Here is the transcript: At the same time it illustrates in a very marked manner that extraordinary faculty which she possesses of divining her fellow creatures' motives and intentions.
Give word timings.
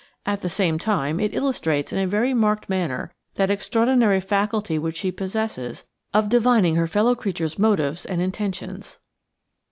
At 0.25 0.41
the 0.41 0.49
same 0.49 0.79
time 0.79 1.19
it 1.19 1.35
illustrates 1.35 1.93
in 1.93 1.99
a 1.99 2.07
very 2.07 2.33
marked 2.33 2.67
manner 2.67 3.11
that 3.35 3.51
extraordinary 3.51 4.19
faculty 4.19 4.79
which 4.79 4.95
she 4.97 5.11
possesses 5.11 5.85
of 6.11 6.27
divining 6.27 6.73
her 6.73 6.87
fellow 6.87 7.13
creatures' 7.13 7.59
motives 7.59 8.03
and 8.07 8.19
intentions. 8.19 8.97